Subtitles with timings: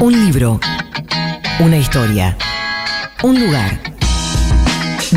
[0.00, 0.60] Un libro.
[1.58, 2.36] Una historia.
[3.24, 3.80] Un lugar.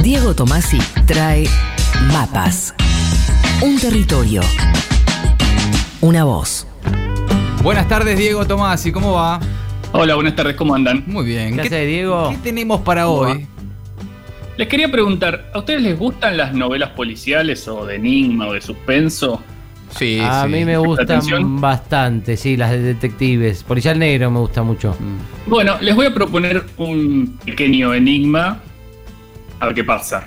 [0.01, 1.47] Diego Tomasi trae
[2.11, 2.73] mapas.
[3.61, 4.41] Un territorio.
[6.01, 6.65] Una voz.
[7.61, 9.39] Buenas tardes, Diego Tomás, ¿y cómo va?
[9.91, 11.03] Hola, buenas tardes, ¿cómo andan?
[11.05, 11.59] Muy bien.
[11.59, 12.31] ¿Qué Diego?
[12.31, 13.45] ¿Qué tenemos para hoy?
[14.57, 18.61] Les quería preguntar, ¿a ustedes les gustan las novelas policiales o de enigma o de
[18.61, 19.43] suspenso?
[19.97, 20.49] Sí, a sí.
[20.49, 23.63] mí me ¿Presta gustan bastante, sí, las de detectives.
[23.63, 24.95] Policial negro me gusta mucho.
[24.99, 25.49] Mm.
[25.49, 28.59] Bueno, les voy a proponer un pequeño enigma.
[29.59, 30.23] A ver qué pasa.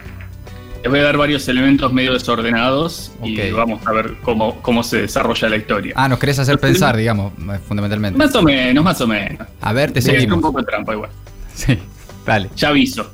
[0.83, 5.01] Les voy a dar varios elementos medio desordenados y vamos a ver cómo, cómo se
[5.03, 5.95] desarrolla la historia.
[5.97, 8.19] Ah, nos querés hacer pensar, digamos, eh, fundamentalmente.
[8.19, 9.49] Más o menos, más o menos.
[9.63, 10.41] A ver, te Sí, un seguimos.
[10.43, 11.11] poco de trampa igual.
[11.55, 11.79] Sí,
[12.27, 12.51] dale.
[12.55, 13.11] Ya aviso.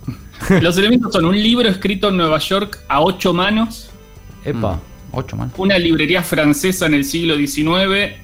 [0.60, 3.90] Los elementos son un libro escrito en Nueva York a ocho manos,
[4.44, 4.80] Epa.
[5.36, 5.52] Man.
[5.56, 8.14] una librería francesa en el siglo XIX,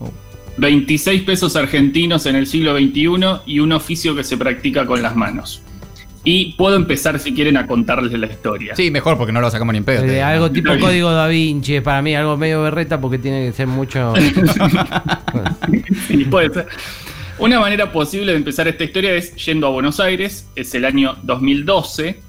[0.00, 0.10] Oh.
[0.56, 5.14] 26 pesos argentinos en el siglo XXI y un oficio que se practica con las
[5.16, 5.62] manos.
[6.22, 8.76] Y puedo empezar, si quieren, a contarles la historia.
[8.76, 10.04] Sí, mejor porque no lo sacamos ni en pedo.
[10.04, 13.66] Eh, algo tipo código da Vinci, para mí algo medio berreta porque tiene que ser
[13.66, 14.12] mucho.
[16.08, 16.66] Sí, puede ser.
[17.38, 21.16] Una manera posible de empezar esta historia es yendo a Buenos Aires, es el año
[21.22, 22.20] 2012.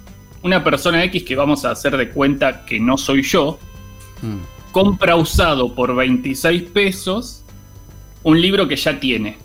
[0.44, 3.60] Una persona X que vamos a hacer de cuenta que no soy yo,
[4.22, 4.72] Mm.
[4.72, 7.44] compra usado por 26 pesos
[8.24, 9.38] un libro que ya tiene.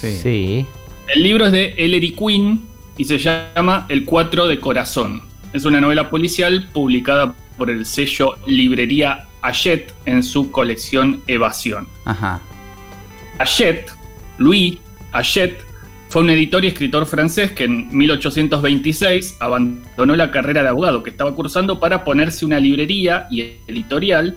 [0.00, 0.16] Sí.
[0.22, 0.66] sí.
[1.08, 5.22] El libro es de Ellery Quinn y se llama El Cuatro de Corazón.
[5.52, 11.88] Es una novela policial publicada por el sello Librería Hachette en su colección Evasión.
[12.04, 12.40] Ajá.
[13.38, 13.90] Hachette,
[14.36, 14.78] Louis
[15.12, 15.64] Hachette,
[16.08, 21.10] fue un editor y escritor francés que en 1826 abandonó la carrera de abogado que
[21.10, 24.36] estaba cursando para ponerse una librería y editorial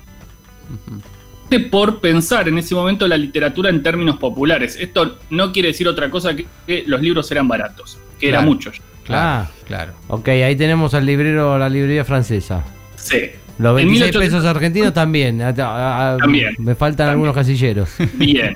[0.69, 1.69] Ujú.
[1.69, 4.77] por pensar en ese momento la literatura en términos populares.
[4.79, 8.71] Esto no quiere decir otra cosa que, que los libros eran baratos, que era mucho.
[9.03, 9.51] Claro, Ah.
[9.65, 9.93] claro.
[10.09, 12.63] Ok, ahí tenemos al librero, la librería francesa.
[12.95, 13.17] Sí.
[13.57, 15.39] Los En 26 1800 pesos argentinos también.
[15.55, 16.55] También.
[16.59, 17.89] Me faltan algunos casilleros.
[18.13, 18.55] Bien.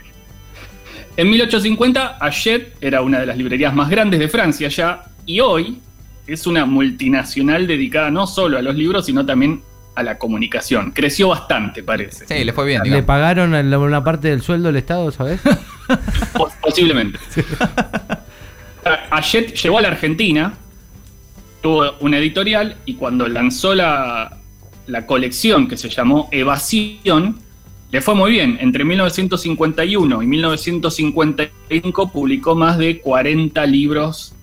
[1.17, 5.79] En 1850, Hachette era una de las librerías más grandes de Francia ya, y hoy
[6.27, 9.61] es una multinacional dedicada no solo a los libros, sino también
[9.95, 10.91] a la comunicación.
[10.91, 12.27] Creció bastante, parece.
[12.27, 15.39] Sí, le fue bien, ¿Le pagaron una parte del sueldo del Estado, sabes?
[16.33, 17.17] Pos- Posiblemente.
[19.11, 20.53] Hachette llegó a la Argentina,
[21.61, 24.37] tuvo una editorial, y cuando lanzó la,
[24.87, 27.39] la colección que se llamó Evasión,
[27.95, 28.57] le fue muy bien.
[28.59, 34.33] Entre 1951 y 1955 publicó más de 40 libros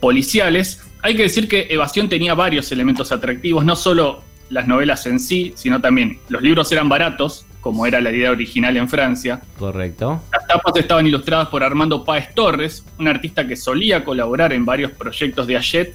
[0.00, 0.82] policiales.
[1.00, 5.52] Hay que decir que Evasión tenía varios elementos atractivos, no solo las novelas en sí,
[5.54, 9.40] sino también los libros eran baratos, como era la idea original en Francia.
[9.60, 10.20] Correcto.
[10.32, 14.90] Las tapas estaban ilustradas por Armando Páez Torres, un artista que solía colaborar en varios
[14.90, 15.94] proyectos de Hachette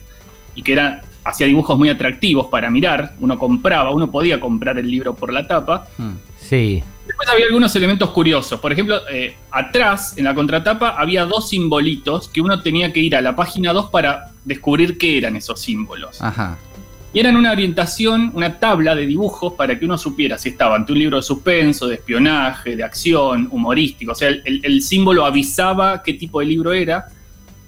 [0.55, 3.13] y que era, hacía dibujos muy atractivos para mirar.
[3.19, 5.85] Uno compraba, uno podía comprar el libro por la tapa.
[5.97, 6.26] Mm.
[6.47, 6.83] Sí.
[7.05, 8.59] Después había algunos elementos curiosos.
[8.59, 13.15] Por ejemplo, eh, atrás, en la contratapa, había dos simbolitos que uno tenía que ir
[13.15, 16.21] a la página 2 para descubrir qué eran esos símbolos.
[16.21, 16.57] Ajá.
[17.13, 20.91] Y eran una orientación, una tabla de dibujos para que uno supiera si estaba ante
[20.91, 24.11] un libro de suspenso, de espionaje, de acción, humorístico.
[24.11, 27.05] O sea, el, el- el símbolo avisaba qué tipo de libro era.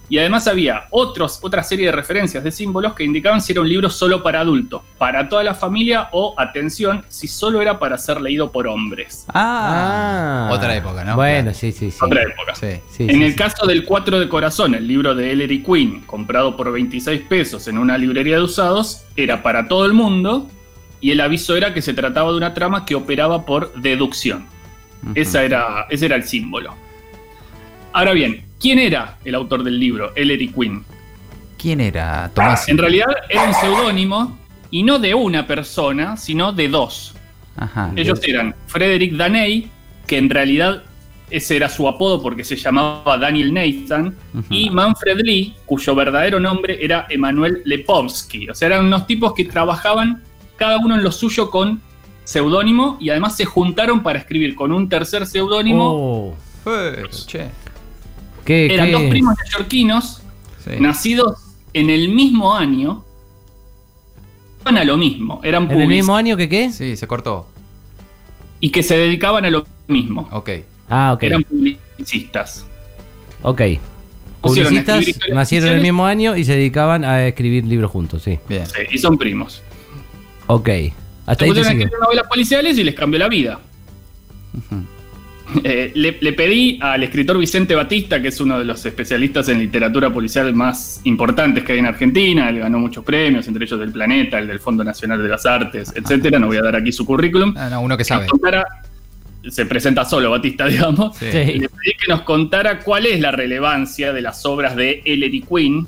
[0.09, 3.69] Y además había otros, otra serie de referencias de símbolos que indicaban si era un
[3.69, 8.19] libro solo para adultos, para toda la familia o, atención, si solo era para ser
[8.19, 9.25] leído por hombres.
[9.29, 10.47] Ah.
[10.49, 10.53] Ah.
[10.53, 11.15] Otra época, ¿no?
[11.15, 11.97] Bueno, sí, sí, sí.
[12.01, 12.55] Otra época.
[12.55, 12.79] Sí.
[12.89, 13.37] Sí, en sí, el sí.
[13.37, 17.77] caso del Cuatro de Corazón, el libro de Ellery Quinn, comprado por 26 pesos en
[17.77, 20.49] una librería de usados, era para todo el mundo
[21.01, 24.47] y el aviso era que se trataba de una trama que operaba por deducción.
[25.15, 26.75] Esa era, ese era el símbolo.
[27.93, 30.83] Ahora bien, ¿quién era el autor del libro, Ellery Quinn?
[31.57, 32.69] ¿Quién era Tomás?
[32.69, 34.37] En realidad era un seudónimo
[34.71, 37.15] y no de una persona, sino de dos.
[37.57, 37.91] Ajá.
[37.95, 39.69] Ellos eran Frederick Daney,
[40.07, 40.83] que en realidad
[41.29, 44.15] ese era su apodo porque se llamaba Daniel Nathan,
[44.49, 48.49] y Manfred Lee, cuyo verdadero nombre era Emanuel Lepowski.
[48.49, 50.23] O sea, eran unos tipos que trabajaban
[50.55, 51.81] cada uno en lo suyo con
[52.23, 55.89] seudónimo y además se juntaron para escribir con un tercer seudónimo.
[55.91, 56.37] Oh,
[57.25, 57.49] che.
[58.49, 58.91] ¿Qué, eran qué?
[58.93, 60.21] dos primos neoyorquinos
[60.65, 60.71] Sí.
[60.79, 61.37] nacidos
[61.73, 63.03] en el mismo año.
[64.61, 66.71] Iban a lo mismo, eran ¿En el mismo año que qué?
[66.71, 67.47] Sí, se cortó.
[68.61, 70.27] y que se dedicaban a lo mismo.
[70.33, 70.49] Ok.
[70.89, 71.23] Ah, ok.
[71.23, 72.65] Eran publicistas.
[73.41, 73.61] Ok.
[74.41, 75.81] Publicistas nacieron el oficiales.
[75.83, 78.37] mismo año y se dedicaban a escribir libros juntos, sí.
[78.49, 78.65] Bien.
[78.65, 79.61] Sí, y son primos.
[80.47, 80.69] Ok.
[81.25, 83.59] Hasta Se ahí pusieron a escribir novelas policiales y les cambió la vida.
[84.57, 84.83] Ujú.
[85.63, 89.59] Eh, le, le pedí al escritor Vicente Batista, que es uno de los especialistas en
[89.59, 93.91] literatura policial más importantes que hay en Argentina, él ganó muchos premios, entre ellos del
[93.91, 96.37] Planeta, el del Fondo Nacional de las Artes, etcétera.
[96.39, 97.53] No voy a dar aquí su currículum.
[97.57, 98.23] Ah, no, uno que sabe.
[98.23, 98.65] nos contara-
[99.49, 101.15] se presenta solo Batista, digamos.
[101.17, 101.25] Sí.
[101.25, 105.87] Le pedí que nos contara cuál es la relevancia de las obras de Ellery Quinn,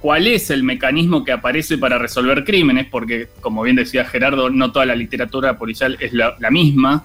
[0.00, 4.70] cuál es el mecanismo que aparece para resolver crímenes, porque, como bien decía Gerardo, no
[4.72, 7.04] toda la literatura policial es la, la misma.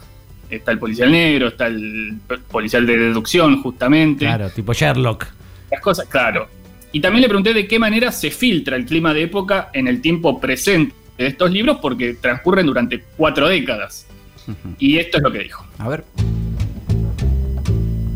[0.56, 2.20] Está el policial negro, está el
[2.52, 4.26] policial de deducción, justamente.
[4.26, 5.26] Claro, tipo Sherlock.
[5.72, 6.48] Las cosas, claro.
[6.92, 10.00] Y también le pregunté de qué manera se filtra el clima de época en el
[10.00, 14.06] tiempo presente de estos libros, porque transcurren durante cuatro décadas.
[14.78, 15.66] Y esto es lo que dijo.
[15.80, 16.04] A ver.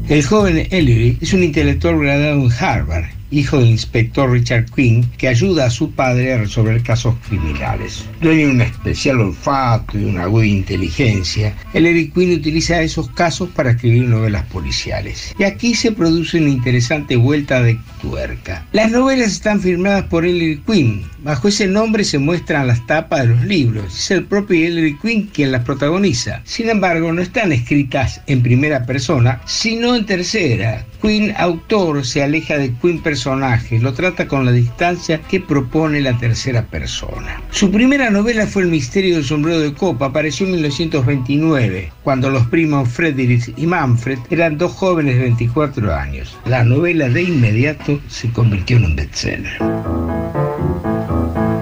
[0.07, 5.27] El joven Ellery es un intelectual graduado en Harvard, hijo del inspector Richard Quinn, que
[5.27, 8.05] ayuda a su padre a resolver casos criminales.
[8.21, 13.71] Dueño de un especial olfato y una aguda inteligencia, Ellery Quinn utiliza esos casos para
[13.71, 15.35] escribir novelas policiales.
[15.37, 18.65] Y aquí se produce una interesante vuelta de tuerca.
[18.71, 21.03] Las novelas están firmadas por Ellery Quinn.
[21.23, 23.97] Bajo ese nombre se muestran las tapas de los libros.
[23.97, 26.41] Es el propio Ellery Quinn quien las protagoniza.
[26.45, 30.85] Sin embargo, no están escritas en primera persona, sino en tercera.
[31.01, 36.15] Quinn, autor, se aleja de Quinn personaje, lo trata con la distancia que propone la
[36.19, 37.41] tercera persona.
[37.49, 42.45] Su primera novela fue El misterio del sombrero de copa, apareció en 1929, cuando los
[42.45, 46.37] primos Frederick y Manfred eran dos jóvenes de 24 años.
[46.45, 49.57] La novela de inmediato se convirtió en un bestseller.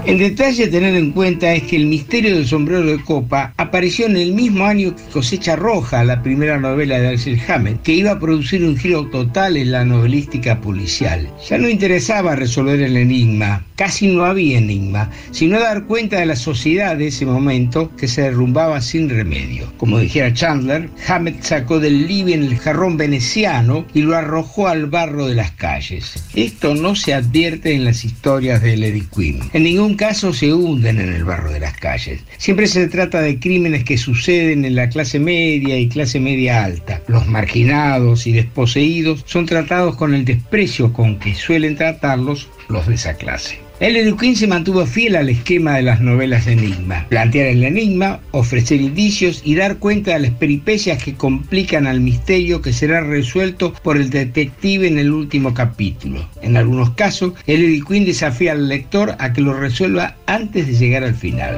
[0.05, 4.05] El detalle a tener en cuenta es que El misterio del sombrero de copa apareció
[4.05, 8.11] en el mismo año que Cosecha Roja, la primera novela de Axel Hammett, que iba
[8.11, 11.27] a producir un giro total en la novelística policial.
[11.49, 16.35] Ya no interesaba resolver el enigma, casi no había enigma, sino dar cuenta de la
[16.35, 19.73] sociedad de ese momento que se derrumbaba sin remedio.
[19.77, 25.25] Como dijera Chandler, Hammett sacó del living el jarrón veneciano y lo arrojó al barro
[25.25, 26.23] de las calles.
[26.35, 29.39] Esto no se advierte en las historias de Lady Quinn.
[29.51, 32.21] En ningún caso se hunden en el barro de las calles.
[32.37, 37.01] Siempre se trata de crímenes que suceden en la clase media y clase media alta.
[37.07, 42.95] Los marginados y desposeídos son tratados con el desprecio con que suelen tratarlos los de
[42.95, 43.64] esa clase.
[43.81, 48.79] Ellery Quinn se mantuvo fiel al esquema de las novelas enigma, plantear el enigma, ofrecer
[48.79, 53.97] indicios y dar cuenta de las peripecias que complican al misterio que será resuelto por
[53.97, 56.25] el detective en el último capítulo.
[56.41, 61.03] En algunos casos, Ellery Quinn desafía al lector a que lo resuelva antes de llegar
[61.03, 61.57] al final.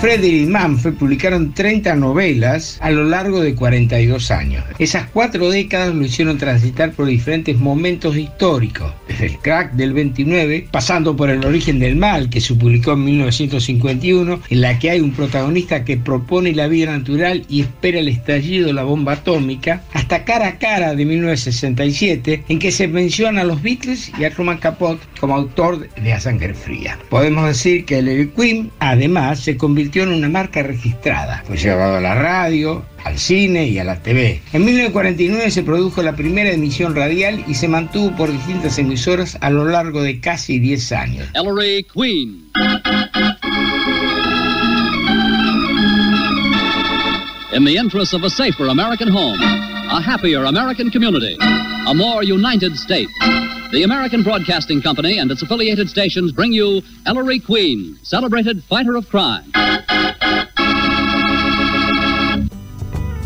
[0.00, 4.62] Frederick y Manfred publicaron 30 novelas a lo largo de 42 años.
[4.78, 10.68] Esas cuatro décadas lo hicieron transitar por diferentes momentos históricos, desde el crack del 29,
[10.70, 15.00] pasando por El origen del mal, que se publicó en 1951, en la que hay
[15.00, 19.82] un protagonista que propone la vida natural y espera el estallido de la bomba atómica,
[19.94, 24.30] hasta Cara a Cara de 1967, en que se menciona a los Beatles y a
[24.30, 26.98] Truman Capote como autor de A Sangre Fría.
[27.08, 31.42] Podemos decir que Larry Quinn, además, se convirtió en una marca registrada.
[31.46, 34.40] Fue llevado a la radio, al cine y a la TV.
[34.52, 39.50] En 1949 se produjo la primera emisión radial y se mantuvo por distintas emisoras a
[39.50, 41.28] lo largo de casi 10 años.
[41.34, 42.50] Ellery Queen.
[47.52, 52.74] In the interests of a safer American home, a happier American community, a more united
[52.74, 53.08] state,
[53.74, 59.08] the American Broadcasting Company and its affiliated stations bring you Ellery Queen, celebrated fighter of
[59.08, 59.50] crime.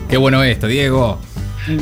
[0.08, 1.20] Qué bueno esto, Diego.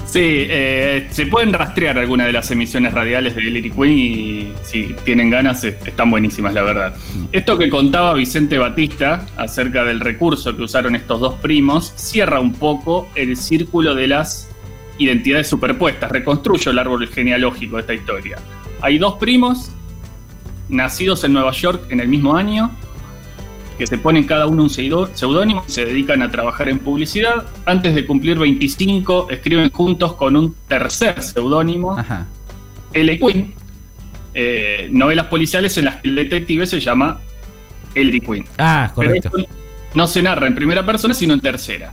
[0.05, 4.97] Sí, eh, se pueden rastrear algunas de las emisiones radiales de Ellery Quinn y si
[5.05, 6.97] tienen ganas están buenísimas, la verdad.
[7.31, 12.53] Esto que contaba Vicente Batista acerca del recurso que usaron estos dos primos cierra un
[12.53, 14.49] poco el círculo de las
[14.99, 18.39] identidades superpuestas, reconstruyo el árbol genealógico de esta historia.
[18.81, 19.71] Hay dos primos
[20.69, 22.71] nacidos en Nueva York en el mismo año,
[23.79, 27.45] que se ponen cada uno un seudónimo, se dedican a trabajar en publicidad.
[27.67, 31.97] Antes de cumplir 25, escriben juntos con un tercer seudónimo.
[32.95, 33.19] L.
[33.19, 33.55] Quinn,
[34.33, 37.21] eh, novelas policiales en las que el detective se llama
[37.95, 38.45] Ellery Quinn.
[38.57, 39.39] Ah, Pero correcto.
[39.39, 39.51] esto
[39.95, 41.93] no se narra en primera persona, sino en tercera.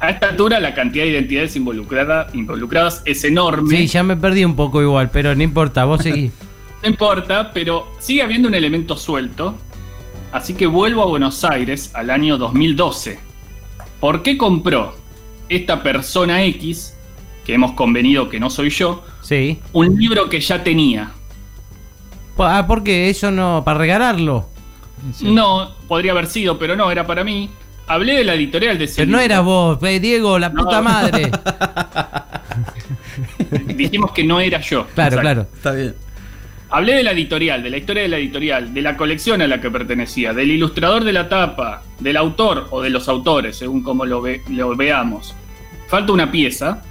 [0.00, 3.76] A esta altura, la cantidad de identidades involucrada- involucradas es enorme.
[3.76, 6.32] Sí, ya me perdí un poco igual, pero no importa, vos seguís.
[6.80, 9.56] No importa, pero sigue habiendo un elemento suelto.
[10.30, 13.18] Así que vuelvo a Buenos Aires al año 2012.
[13.98, 14.94] ¿Por qué compró
[15.48, 16.94] esta persona X,
[17.44, 19.58] que hemos convenido que no soy yo, Sí.
[19.72, 21.10] un libro que ya tenía?
[22.38, 24.48] Ah, porque eso no, para regalarlo.
[25.22, 27.50] No, podría haber sido, pero no, era para mí.
[27.88, 30.64] Hablé de la editorial de Pero no eras vos, eh, Diego, la No.
[30.64, 31.30] puta madre.
[33.74, 34.86] Dijimos que no era yo.
[34.94, 35.20] Claro, Exacto.
[35.20, 35.46] claro.
[35.54, 35.94] Está bien.
[36.70, 39.60] Hablé de la editorial, de la historia de la editorial, de la colección a la
[39.60, 44.04] que pertenecía, del ilustrador de la tapa, del autor o de los autores, según como
[44.04, 45.34] lo, ve- lo veamos.
[45.88, 46.82] Falta una pieza.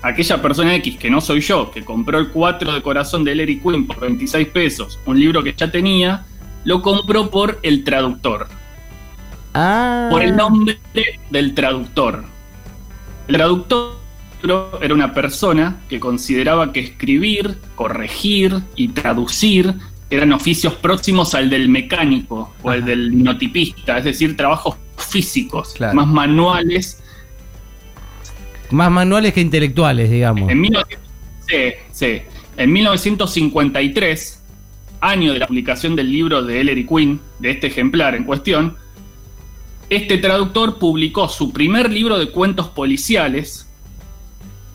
[0.00, 3.60] Aquella persona X que no soy yo, que compró el 4 de corazón de Larry
[3.60, 6.24] Quinn por 26 pesos, un libro que ya tenía,
[6.64, 8.46] lo compró por el traductor.
[9.54, 10.08] Ah.
[10.10, 10.78] por el nombre
[11.30, 12.24] del traductor.
[13.28, 13.98] El traductor
[14.82, 19.74] era una persona que consideraba que escribir, corregir y traducir
[20.10, 22.86] eran oficios próximos al del mecánico o al Ajá.
[22.88, 25.94] del linotipista, es decir, trabajos físicos, Claro.
[25.94, 27.02] más manuales.
[28.70, 30.50] Más manuales que intelectuales, digamos.
[30.50, 31.08] En, 1900
[31.48, 31.56] sí,
[31.92, 32.22] sí.
[32.56, 34.42] en 1953,
[35.00, 38.76] año de la publicación del libro de Ellery Quinn, de este ejemplar en cuestión,
[39.90, 43.68] este traductor publicó su primer libro de cuentos policiales,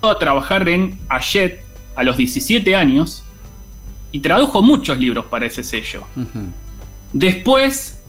[0.01, 1.61] a trabajar en Ayet
[1.95, 3.23] a los 17 años
[4.11, 6.03] y tradujo muchos libros para ese sello.
[7.11, 8.01] Después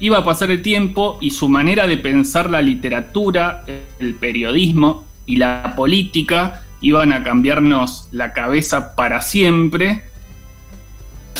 [0.00, 3.64] iba a pasar el tiempo y su manera de pensar la literatura,
[3.98, 10.04] el periodismo y la política iban a cambiarnos la cabeza para siempre.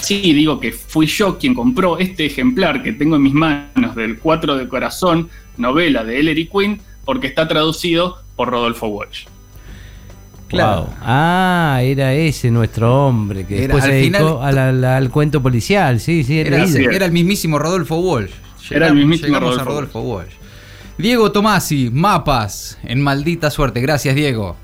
[0.03, 4.19] Sí, digo que fui yo quien compró este ejemplar que tengo en mis manos del
[4.19, 9.27] 4 de corazón, novela de Ellery Quinn, porque está traducido por Rodolfo Walsh.
[10.49, 10.85] Claro.
[10.85, 10.95] Wow.
[11.03, 15.11] Ah, era ese nuestro hombre que Era, después se dedicó final- a la- la- al
[15.11, 16.01] cuento policial.
[16.01, 18.31] Sí, sí, era el mismísimo Rodolfo Walsh.
[18.71, 20.33] Era el mismísimo Rodolfo a Rodolfo Walsh.
[20.97, 23.81] Diego Tomasi, mapas en maldita suerte.
[23.81, 24.57] Gracias, Diego.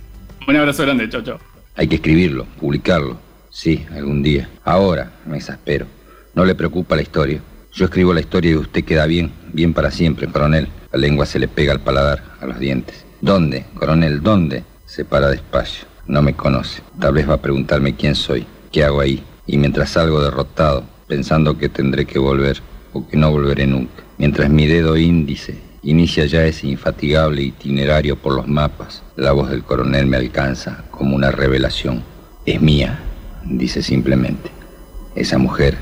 [0.48, 1.38] Un abrazo grande, chau, chau.
[1.76, 3.18] Hay que escribirlo, publicarlo.
[3.54, 4.48] Sí, algún día.
[4.64, 5.86] Ahora me exaspero.
[6.34, 7.40] No le preocupa la historia.
[7.72, 10.66] Yo escribo la historia y usted queda bien, bien para siempre, coronel.
[10.90, 13.06] La lengua se le pega al paladar, a los dientes.
[13.20, 14.64] ¿Dónde, coronel, dónde?
[14.86, 15.86] Se para despacio.
[16.08, 16.82] No me conoce.
[16.98, 19.22] Tal vez va a preguntarme quién soy, qué hago ahí.
[19.46, 22.60] Y mientras salgo derrotado, pensando que tendré que volver
[22.92, 24.02] o que no volveré nunca.
[24.18, 29.62] Mientras mi dedo índice inicia ya ese infatigable itinerario por los mapas, la voz del
[29.62, 32.02] coronel me alcanza como una revelación.
[32.46, 32.98] Es mía,
[33.44, 34.50] dice simplemente.
[35.14, 35.78] Esa mujer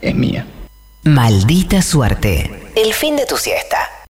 [0.00, 0.46] es mía.
[1.04, 2.50] Maldita suerte.
[2.76, 3.78] El fin de tu siesta.